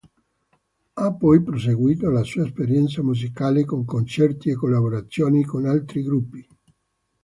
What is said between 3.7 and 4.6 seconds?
concerti e